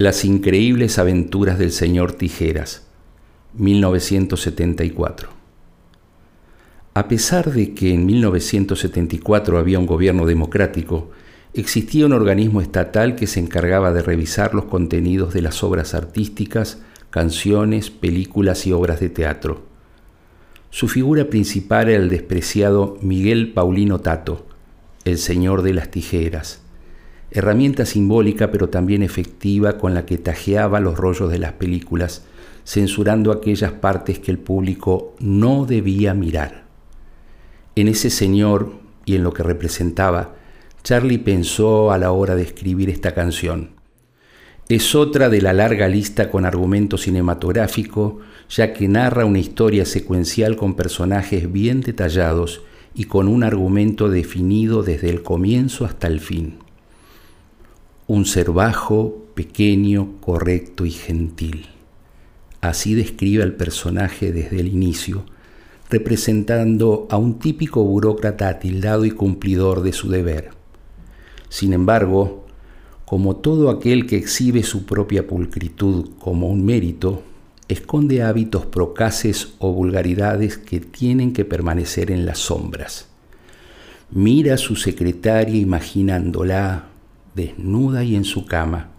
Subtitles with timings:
[0.00, 2.86] Las increíbles aventuras del señor Tijeras,
[3.52, 5.28] 1974.
[6.94, 11.10] A pesar de que en 1974 había un gobierno democrático,
[11.52, 16.80] existía un organismo estatal que se encargaba de revisar los contenidos de las obras artísticas,
[17.10, 19.66] canciones, películas y obras de teatro.
[20.70, 24.46] Su figura principal era el despreciado Miguel Paulino Tato,
[25.04, 26.62] el señor de las tijeras,
[27.30, 32.24] herramienta simbólica pero también efectiva con la que tajeaba los rollos de las películas,
[32.64, 36.64] censurando aquellas partes que el público no debía mirar.
[37.76, 38.72] En ese señor
[39.04, 40.34] y en lo que representaba,
[40.82, 43.70] Charlie pensó a la hora de escribir esta canción.
[44.68, 50.56] Es otra de la larga lista con argumento cinematográfico, ya que narra una historia secuencial
[50.56, 52.62] con personajes bien detallados
[52.94, 56.59] y con un argumento definido desde el comienzo hasta el fin
[58.10, 61.66] un ser bajo, pequeño, correcto y gentil.
[62.60, 65.24] Así describe al personaje desde el inicio,
[65.88, 70.50] representando a un típico burócrata atildado y cumplidor de su deber.
[71.50, 72.46] Sin embargo,
[73.04, 77.22] como todo aquel que exhibe su propia pulcritud como un mérito,
[77.68, 83.06] esconde hábitos procaces o vulgaridades que tienen que permanecer en las sombras.
[84.10, 86.89] Mira a su secretaria imaginándola,
[87.34, 88.90] desnuda y en su cama.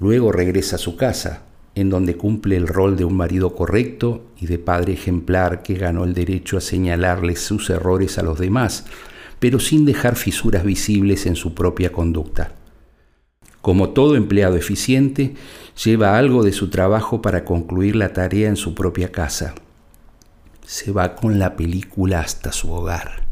[0.00, 1.42] Luego regresa a su casa,
[1.74, 6.04] en donde cumple el rol de un marido correcto y de padre ejemplar que ganó
[6.04, 8.86] el derecho a señalarle sus errores a los demás,
[9.38, 12.52] pero sin dejar fisuras visibles en su propia conducta.
[13.60, 15.34] Como todo empleado eficiente,
[15.84, 19.54] lleva algo de su trabajo para concluir la tarea en su propia casa.
[20.64, 23.27] Se va con la película hasta su hogar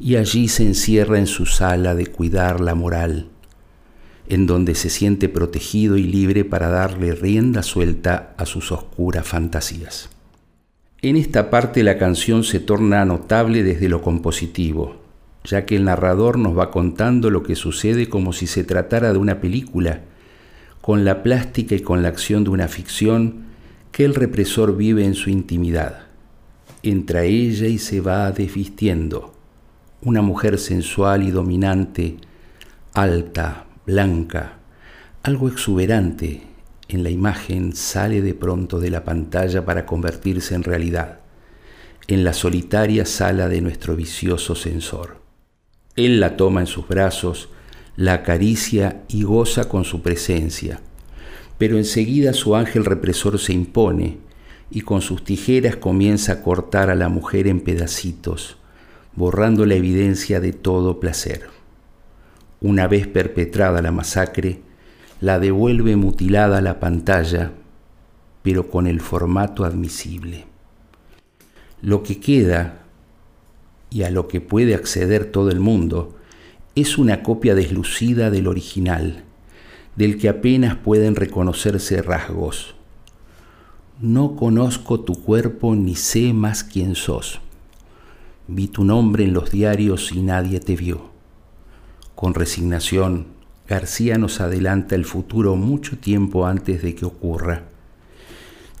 [0.00, 3.26] y allí se encierra en su sala de cuidar la moral,
[4.28, 10.10] en donde se siente protegido y libre para darle rienda suelta a sus oscuras fantasías.
[11.02, 14.96] En esta parte la canción se torna notable desde lo compositivo,
[15.44, 19.18] ya que el narrador nos va contando lo que sucede como si se tratara de
[19.18, 20.02] una película,
[20.80, 23.46] con la plástica y con la acción de una ficción
[23.92, 26.06] que el represor vive en su intimidad.
[26.82, 29.37] Entra ella y se va desvistiendo
[30.02, 32.18] una mujer sensual y dominante,
[32.94, 34.58] alta, blanca,
[35.22, 36.42] algo exuberante
[36.88, 41.20] en la imagen sale de pronto de la pantalla para convertirse en realidad,
[42.06, 45.20] en la solitaria sala de nuestro vicioso sensor.
[45.96, 47.48] Él la toma en sus brazos,
[47.96, 50.80] la acaricia y goza con su presencia,
[51.58, 54.18] pero enseguida su ángel represor se impone
[54.70, 58.58] y con sus tijeras comienza a cortar a la mujer en pedacitos,
[59.14, 61.48] borrando la evidencia de todo placer.
[62.60, 64.60] Una vez perpetrada la masacre,
[65.20, 67.52] la devuelve mutilada a la pantalla,
[68.42, 70.46] pero con el formato admisible.
[71.82, 72.82] Lo que queda,
[73.90, 76.16] y a lo que puede acceder todo el mundo,
[76.74, 79.24] es una copia deslucida del original,
[79.96, 82.74] del que apenas pueden reconocerse rasgos.
[84.00, 87.40] No conozco tu cuerpo ni sé más quién sos.
[88.50, 91.10] Vi tu nombre en los diarios y nadie te vio.
[92.14, 93.26] Con resignación,
[93.68, 97.64] García nos adelanta el futuro mucho tiempo antes de que ocurra.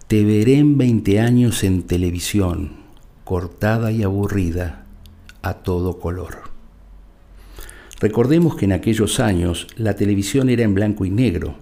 [0.06, 2.76] Te veré en 20 años en televisión,
[3.24, 4.86] cortada y aburrida,
[5.42, 6.48] a todo color.
[8.00, 11.56] Recordemos que en aquellos años la televisión era en blanco y negro,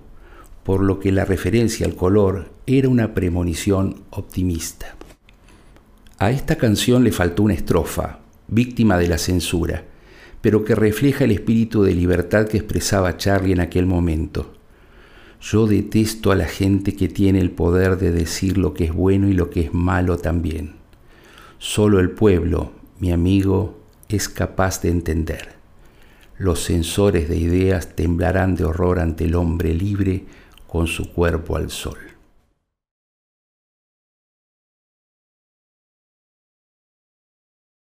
[0.63, 4.95] por lo que la referencia al color era una premonición optimista.
[6.19, 9.85] A esta canción le faltó una estrofa, víctima de la censura,
[10.41, 14.55] pero que refleja el espíritu de libertad que expresaba Charlie en aquel momento.
[15.43, 19.29] Yo detesto a la gente que tiene el poder de decir lo que es bueno
[19.29, 20.77] y lo que es malo también.
[21.59, 23.79] Solo el pueblo, mi amigo,
[24.09, 25.57] es capaz de entender.
[26.39, 30.25] Los censores de ideas temblarán de horror ante el hombre libre
[30.67, 31.99] con su cuerpo al sol.